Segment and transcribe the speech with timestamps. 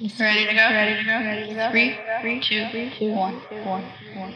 [0.00, 0.70] Ready to go?
[0.70, 1.12] Ready to go?
[1.12, 1.70] Ready to go?
[1.70, 3.84] Three, three, two, two, one, one,
[4.16, 4.34] one.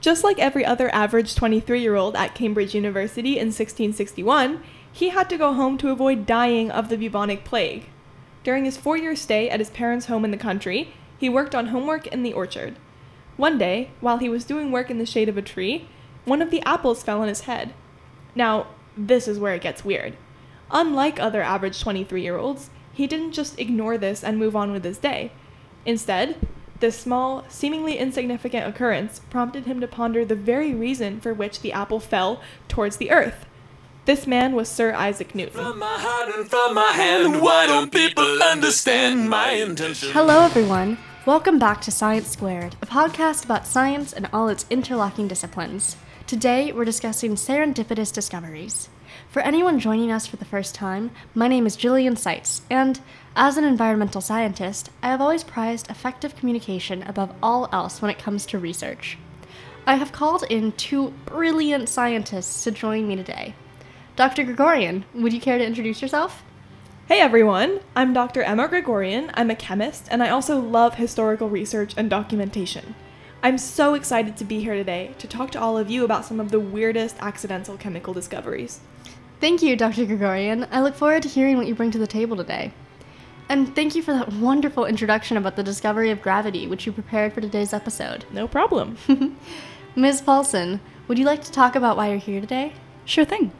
[0.00, 4.60] Just like every other average 23 year old at Cambridge University in 1661,
[4.90, 7.86] he had to go home to avoid dying of the bubonic plague.
[8.42, 11.68] During his four year stay at his parents' home in the country, he worked on
[11.68, 12.74] homework in the orchard.
[13.36, 15.86] One day, while he was doing work in the shade of a tree,
[16.24, 17.74] one of the apples fell on his head.
[18.34, 18.66] Now,
[18.96, 20.16] this is where it gets weird.
[20.72, 24.82] Unlike other average 23 year olds, he didn't just ignore this and move on with
[24.82, 25.30] his day.
[25.86, 26.34] Instead,
[26.80, 31.72] this small, seemingly insignificant occurrence prompted him to ponder the very reason for which the
[31.72, 33.46] apple fell towards the earth.
[34.04, 35.62] This man was Sir Isaac Newton.
[35.62, 40.10] From my heart and from my hand, why don't people understand my intention?
[40.10, 40.98] Hello, everyone.
[41.24, 45.94] Welcome back to Science Squared, a podcast about science and all its interlocking disciplines.
[46.26, 48.88] Today, we're discussing serendipitous discoveries.
[49.38, 52.98] For anyone joining us for the first time, my name is Jillian Seitz, and
[53.36, 58.18] as an environmental scientist, I have always prized effective communication above all else when it
[58.18, 59.16] comes to research.
[59.86, 63.54] I have called in two brilliant scientists to join me today.
[64.16, 64.42] Dr.
[64.42, 66.42] Gregorian, would you care to introduce yourself?
[67.06, 68.42] Hey everyone, I'm Dr.
[68.42, 69.30] Emma Gregorian.
[69.34, 72.96] I'm a chemist, and I also love historical research and documentation.
[73.40, 76.40] I'm so excited to be here today to talk to all of you about some
[76.40, 78.80] of the weirdest accidental chemical discoveries.
[79.40, 80.04] Thank you, Dr.
[80.04, 80.66] Gregorian.
[80.72, 82.72] I look forward to hearing what you bring to the table today.
[83.48, 87.32] And thank you for that wonderful introduction about the discovery of gravity, which you prepared
[87.32, 88.24] for today's episode.
[88.32, 88.98] No problem.
[89.94, 90.22] Ms.
[90.22, 92.72] Paulson, would you like to talk about why you're here today?
[93.04, 93.52] Sure thing.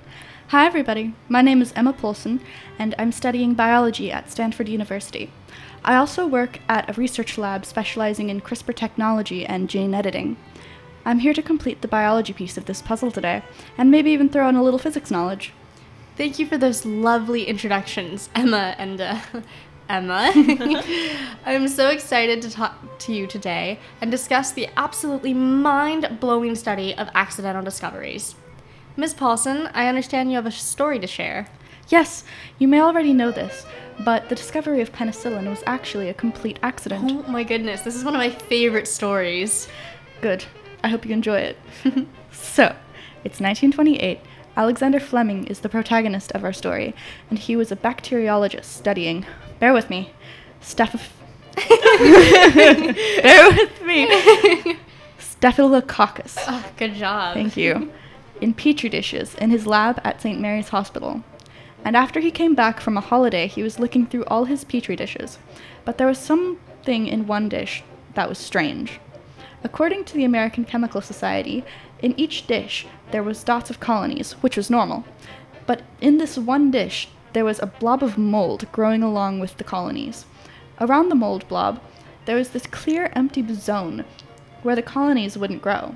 [0.48, 1.14] Hi, everybody.
[1.28, 2.40] My name is Emma Paulson,
[2.76, 5.30] and I'm studying biology at Stanford University.
[5.84, 10.38] I also work at a research lab specializing in CRISPR technology and gene editing.
[11.04, 13.44] I'm here to complete the biology piece of this puzzle today,
[13.78, 15.52] and maybe even throw in a little physics knowledge.
[16.18, 19.20] Thank you for those lovely introductions, Emma and uh,
[19.88, 20.32] Emma.
[21.46, 26.92] I'm so excited to talk to you today and discuss the absolutely mind blowing study
[26.96, 28.34] of accidental discoveries.
[28.96, 29.14] Ms.
[29.14, 31.46] Paulson, I understand you have a story to share.
[31.86, 32.24] Yes,
[32.58, 33.64] you may already know this,
[34.00, 37.12] but the discovery of penicillin was actually a complete accident.
[37.12, 39.68] Oh my goodness, this is one of my favorite stories.
[40.20, 40.44] Good.
[40.82, 41.56] I hope you enjoy it.
[42.32, 42.74] so,
[43.22, 44.18] it's 1928.
[44.58, 46.92] Alexander Fleming is the protagonist of our story,
[47.30, 49.24] and he was a bacteriologist studying,
[49.60, 50.10] bear with me,
[50.60, 51.10] staph.
[53.22, 54.76] bear with me,
[55.20, 56.36] Staphylococcus.
[56.48, 57.34] Oh, good job.
[57.34, 57.92] Thank you.
[58.40, 60.40] In petri dishes in his lab at St.
[60.40, 61.22] Mary's Hospital.
[61.84, 64.96] And after he came back from a holiday, he was looking through all his petri
[64.96, 65.38] dishes.
[65.84, 68.98] But there was something in one dish that was strange.
[69.64, 71.64] According to the American Chemical Society,
[72.00, 75.04] in each dish there was dots of colonies, which was normal.
[75.66, 79.64] But in this one dish, there was a blob of mold growing along with the
[79.64, 80.24] colonies.
[80.80, 81.80] Around the mold blob,
[82.24, 84.04] there was this clear empty zone
[84.62, 85.94] where the colonies wouldn't grow.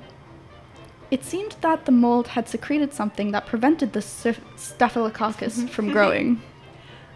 [1.11, 6.41] It seemed that the mold had secreted something that prevented the staph- staphylococcus from growing.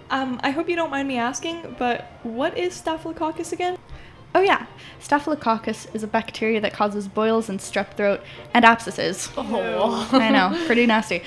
[0.10, 3.78] Um, I hope you don't mind me asking, but what is Staphylococcus again?
[4.36, 4.66] Oh yeah,
[5.00, 8.22] Staphylococcus is a bacteria that causes boils and strep throat
[8.54, 9.30] and abscesses.
[9.38, 10.10] Oh.
[10.12, 11.24] I know, pretty nasty.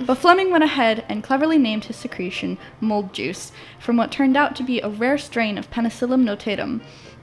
[0.00, 4.56] But Fleming went ahead and cleverly named his secretion mold juice from what turned out
[4.56, 6.82] to be a rare strain of Penicillium notatum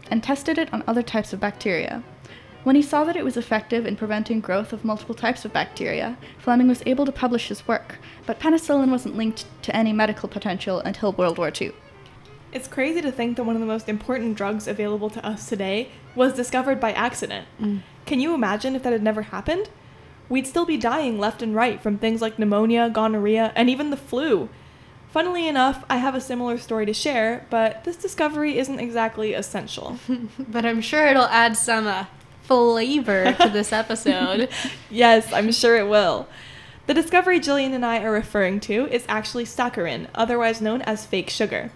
[0.09, 2.03] and tested it on other types of bacteria.
[2.63, 6.17] When he saw that it was effective in preventing growth of multiple types of bacteria,
[6.39, 10.79] Fleming was able to publish his work, but penicillin wasn't linked to any medical potential
[10.79, 11.73] until World War II.
[12.51, 15.89] It's crazy to think that one of the most important drugs available to us today
[16.15, 17.47] was discovered by accident.
[18.05, 19.69] Can you imagine if that had never happened?
[20.29, 23.97] We'd still be dying left and right from things like pneumonia, gonorrhea, and even the
[23.97, 24.49] flu.
[25.11, 29.97] Funnily enough, I have a similar story to share, but this discovery isn't exactly essential.
[30.39, 32.05] but I'm sure it'll add some uh,
[32.43, 34.49] flavor to this episode.
[34.89, 36.27] yes, I'm sure it will.
[36.85, 41.29] The discovery Jillian and I are referring to is actually saccharin, otherwise known as fake
[41.29, 41.71] sugar.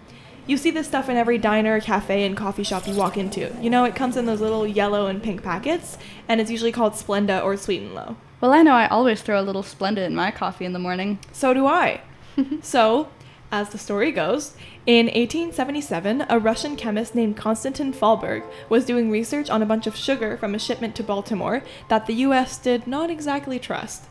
[0.45, 3.55] You see this stuff in every diner, cafe, and coffee shop you walk into.
[3.61, 5.97] You know, it comes in those little yellow and pink packets,
[6.27, 8.17] and it's usually called Splenda or Sweet and Low.
[8.41, 11.19] Well, I know I always throw a little Splenda in my coffee in the morning.
[11.31, 12.01] So do I.
[12.61, 13.07] so,
[13.53, 14.53] as the story goes,
[14.85, 19.95] in 1877, a Russian chemist named Konstantin Fahlberg was doing research on a bunch of
[19.95, 24.03] sugar from a shipment to Baltimore that the US did not exactly trust.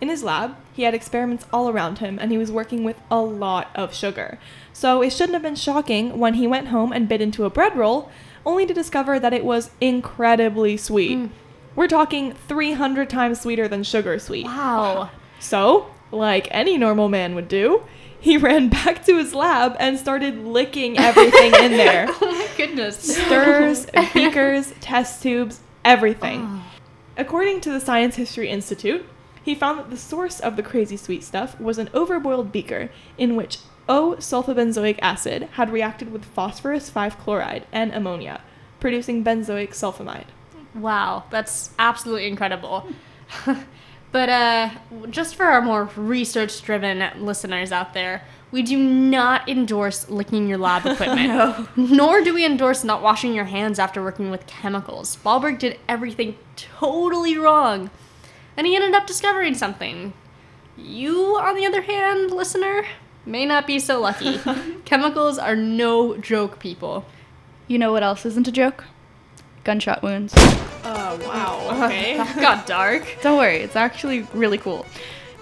[0.00, 3.20] In his lab, he had experiments all around him and he was working with a
[3.20, 4.38] lot of sugar.
[4.72, 7.76] So it shouldn't have been shocking when he went home and bit into a bread
[7.76, 8.10] roll,
[8.46, 11.18] only to discover that it was incredibly sweet.
[11.18, 11.30] Mm.
[11.76, 14.46] We're talking 300 times sweeter than sugar sweet.
[14.46, 15.10] wow.
[15.42, 17.82] So, like any normal man would do,
[18.20, 22.06] he ran back to his lab and started licking everything in there.
[22.20, 22.98] Oh my goodness.
[23.16, 26.42] Stirrers, beakers, test tubes, everything.
[26.42, 26.62] Oh.
[27.16, 29.06] According to the Science History Institute,
[29.42, 33.36] he found that the source of the crazy sweet stuff was an overboiled beaker in
[33.36, 33.58] which
[33.88, 38.40] O-sulfobenzoic acid had reacted with phosphorus 5-chloride and ammonia,
[38.78, 40.26] producing benzoic sulfamide.
[40.74, 42.86] Wow, that's absolutely incredible.
[44.12, 44.70] but uh,
[45.10, 48.22] just for our more research driven listeners out there,
[48.52, 51.28] we do not endorse licking your lab equipment.
[51.28, 51.66] no.
[51.76, 55.16] Nor do we endorse not washing your hands after working with chemicals.
[55.16, 57.90] Fahlberg did everything totally wrong.
[58.60, 60.12] And he ended up discovering something.
[60.76, 62.84] You, on the other hand, listener,
[63.24, 64.38] may not be so lucky.
[64.84, 67.06] Chemicals are no joke, people.
[67.68, 68.84] You know what else isn't a joke?
[69.64, 70.34] Gunshot wounds.
[70.36, 71.56] Oh, wow.
[71.86, 72.18] Okay.
[72.18, 73.16] That got dark.
[73.22, 74.84] Don't worry, it's actually really cool.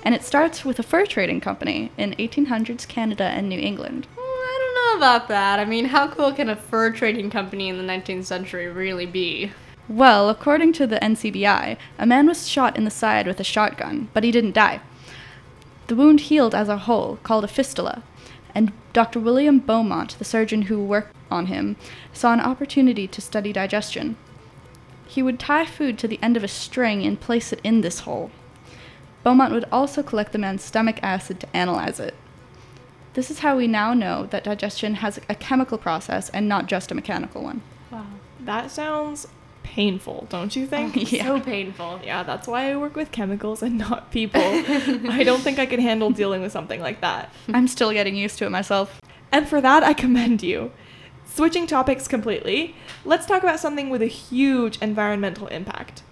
[0.04, 4.06] And it starts with a fur trading company in 1800s Canada and New England.
[4.16, 5.58] Well, I don't know about that.
[5.58, 9.50] I mean, how cool can a fur trading company in the 19th century really be?
[9.88, 14.08] Well, according to the NCBI, a man was shot in the side with a shotgun,
[14.12, 14.80] but he didn't die.
[15.86, 18.02] The wound healed as a hole, called a fistula,
[18.54, 19.18] and Dr.
[19.18, 21.76] William Beaumont, the surgeon who worked on him,
[22.12, 24.16] saw an opportunity to study digestion.
[25.06, 28.00] He would tie food to the end of a string and place it in this
[28.00, 28.30] hole.
[29.22, 32.14] Beaumont would also collect the man's stomach acid to analyze it.
[33.14, 36.90] This is how we now know that digestion has a chemical process and not just
[36.90, 37.62] a mechanical one.
[37.90, 38.04] Wow.
[38.40, 39.26] That sounds
[39.74, 41.12] painful, don't you think?
[41.12, 41.24] Yeah.
[41.24, 42.00] So painful.
[42.04, 44.40] Yeah, that's why I work with chemicals and not people.
[44.44, 47.32] I don't think I could handle dealing with something like that.
[47.48, 49.00] I'm still getting used to it myself.
[49.32, 50.72] And for that, I commend you.
[51.24, 52.74] Switching topics completely,
[53.04, 56.02] let's talk about something with a huge environmental impact.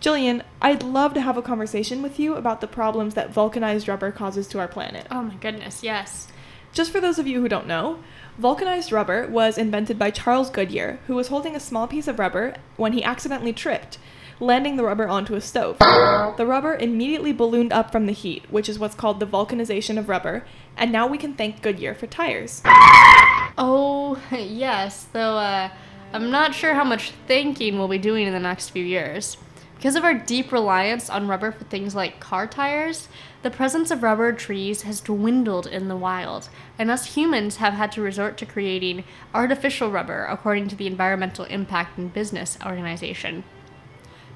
[0.00, 4.12] Jillian, I'd love to have a conversation with you about the problems that vulcanized rubber
[4.12, 5.06] causes to our planet.
[5.10, 6.28] Oh my goodness, yes.
[6.76, 8.00] Just for those of you who don't know,
[8.36, 12.54] vulcanized rubber was invented by Charles Goodyear, who was holding a small piece of rubber
[12.76, 13.96] when he accidentally tripped,
[14.40, 15.78] landing the rubber onto a stove.
[15.78, 20.10] The rubber immediately ballooned up from the heat, which is what's called the vulcanization of
[20.10, 20.44] rubber,
[20.76, 22.60] and now we can thank Goodyear for tires.
[22.66, 25.70] Oh, yes, though uh,
[26.12, 29.38] I'm not sure how much thanking we'll be doing in the next few years.
[29.76, 33.08] Because of our deep reliance on rubber for things like car tires,
[33.42, 37.92] the presence of rubber trees has dwindled in the wild, and us humans have had
[37.92, 43.44] to resort to creating artificial rubber according to the Environmental Impact and Business Organization.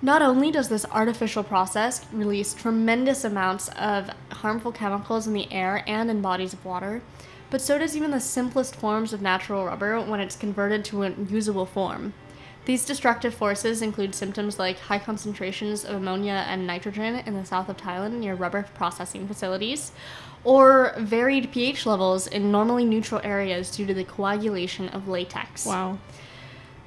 [0.02, 5.82] Not only does this artificial process release tremendous amounts of harmful chemicals in the air
[5.87, 7.02] and in bodies of water,
[7.50, 11.10] but so does even the simplest forms of natural rubber when it's converted to a
[11.10, 12.12] usable form.
[12.67, 17.69] These destructive forces include symptoms like high concentrations of ammonia and nitrogen in the south
[17.69, 19.93] of Thailand near rubber processing facilities,
[20.45, 25.65] or varied pH levels in normally neutral areas due to the coagulation of latex.
[25.67, 25.99] Wow.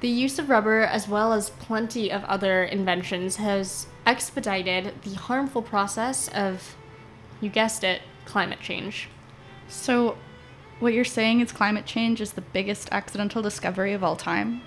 [0.00, 5.62] The use of rubber, as well as plenty of other inventions, has expedited the harmful
[5.62, 6.76] process of,
[7.40, 9.08] you guessed it, climate change.
[9.68, 10.18] So,
[10.78, 14.62] what you're saying is climate change is the biggest accidental discovery of all time?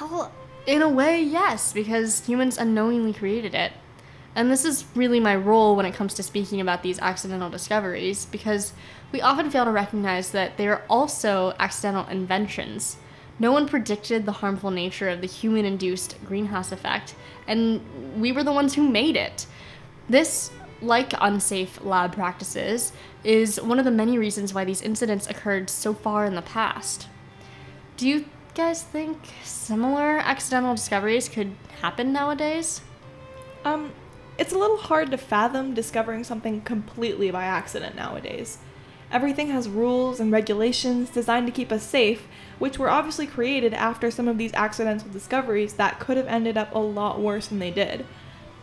[0.00, 0.32] Well,
[0.66, 3.72] in a way, yes, because humans unknowingly created it.
[4.34, 8.26] And this is really my role when it comes to speaking about these accidental discoveries,
[8.26, 8.72] because
[9.10, 12.98] we often fail to recognize that they are also accidental inventions.
[13.38, 17.14] No one predicted the harmful nature of the human induced greenhouse effect,
[17.46, 17.80] and
[18.20, 19.46] we were the ones who made it.
[20.08, 20.50] This,
[20.82, 22.92] like unsafe lab practices,
[23.24, 27.08] is one of the many reasons why these incidents occurred so far in the past.
[27.96, 28.26] Do you
[28.56, 32.80] guys think similar accidental discoveries could happen nowadays?
[33.66, 33.92] Um,
[34.38, 38.56] it's a little hard to fathom discovering something completely by accident nowadays.
[39.12, 42.26] Everything has rules and regulations designed to keep us safe,
[42.58, 46.74] which were obviously created after some of these accidental discoveries that could have ended up
[46.74, 48.06] a lot worse than they did.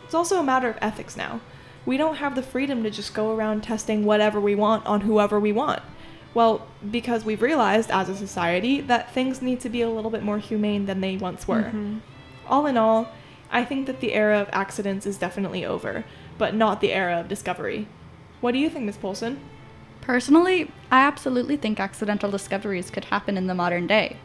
[0.04, 1.40] It's also a matter of ethics now.
[1.86, 5.38] We don't have the freedom to just go around testing whatever we want on whoever
[5.38, 5.82] we want.
[6.34, 10.22] Well, because we've realized as a society that things need to be a little bit
[10.22, 11.62] more humane than they once were.
[11.62, 11.98] Mm-hmm.
[12.46, 13.08] All in all,
[13.50, 16.04] I think that the era of accidents is definitely over,
[16.36, 17.86] but not the era of discovery.
[18.40, 19.40] What do you think, Miss Paulson?
[20.00, 24.18] Personally, I absolutely think accidental discoveries could happen in the modern day.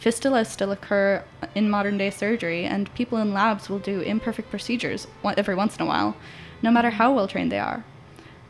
[0.00, 1.22] Fistulas still occur
[1.54, 5.82] in modern day surgery, and people in labs will do imperfect procedures every once in
[5.82, 6.16] a while,
[6.62, 7.84] no matter how well trained they are.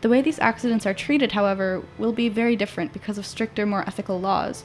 [0.00, 3.82] The way these accidents are treated, however, will be very different because of stricter, more
[3.86, 4.64] ethical laws,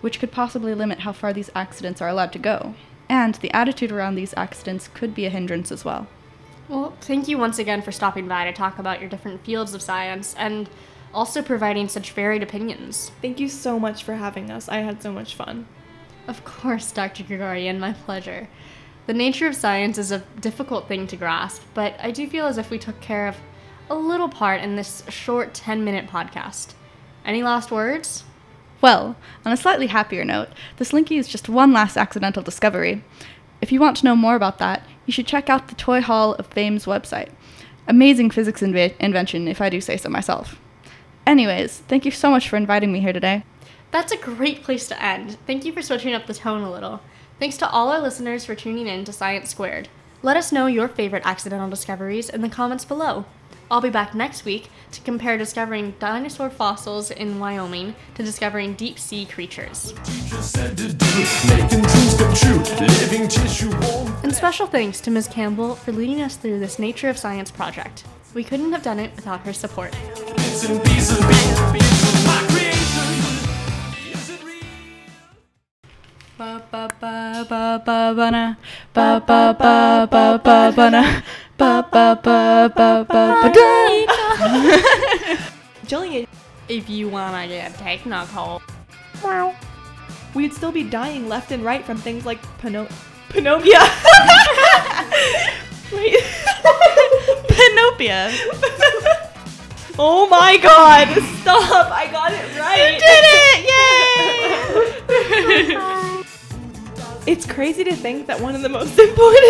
[0.00, 2.74] which could possibly limit how far these accidents are allowed to go.
[3.08, 6.06] And the attitude around these accidents could be a hindrance as well.
[6.68, 9.82] Well, thank you once again for stopping by to talk about your different fields of
[9.82, 10.34] science.
[10.38, 10.68] And
[11.12, 13.10] also providing such varied opinions.
[13.22, 14.68] Thank you so much for having us.
[14.68, 15.66] I had so much fun.
[16.26, 17.24] Of course, Dr.
[17.24, 18.48] Gregorian, my pleasure.
[19.06, 22.58] The nature of science is a difficult thing to grasp, but I do feel as
[22.58, 23.36] if we took care of
[23.90, 26.74] a little part in this short 10 minute podcast.
[27.24, 28.24] Any last words?
[28.80, 33.02] Well, on a slightly happier note, the Slinky is just one last accidental discovery.
[33.60, 36.34] If you want to know more about that, you should check out the Toy Hall
[36.34, 37.30] of Fame's website.
[37.88, 40.60] Amazing physics inve- invention, if I do say so myself.
[41.26, 43.42] Anyways, thank you so much for inviting me here today.
[43.90, 45.38] That's a great place to end.
[45.46, 47.00] Thank you for switching up the tone a little.
[47.40, 49.88] Thanks to all our listeners for tuning in to Science Squared.
[50.22, 53.24] Let us know your favorite accidental discoveries in the comments below.
[53.70, 58.98] I'll be back next week to compare discovering dinosaur fossils in Wyoming to discovering deep
[58.98, 59.92] sea creatures.
[64.22, 65.28] And special thanks to Ms.
[65.28, 68.04] Campbell for leading us through this Nature of Science project.
[68.32, 69.92] We couldn't have done it without her support.
[76.38, 78.54] Ba ba ba ba ba ba
[78.94, 81.22] ba ba ba ba ba ba
[81.58, 83.58] ba ba ba ba ba ba da.
[85.88, 86.26] Jillian,
[86.68, 88.62] If you wanna get technical.
[90.34, 92.86] we'd still be dying left and right from things like Pino-
[93.30, 93.80] Pinocchio.
[95.92, 96.14] Wait.
[97.48, 98.30] Pinocchio.
[99.98, 101.08] oh my god,
[101.40, 101.90] stop!
[101.90, 102.92] I got it right!
[102.94, 103.58] You did it!
[103.68, 103.74] Yay!
[107.26, 109.44] It's crazy to think that one of the most important.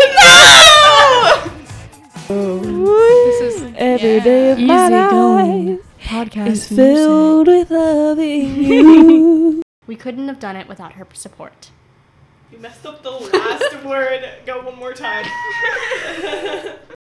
[2.28, 5.66] This is Every day of Easy my going.
[5.76, 9.62] life podcast is filled with loving you.
[9.86, 11.70] We couldn't have done it without her support.
[12.52, 14.28] You messed up the last word.
[14.44, 15.24] Go one more time.